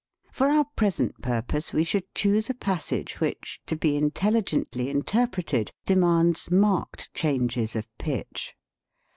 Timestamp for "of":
7.75-7.87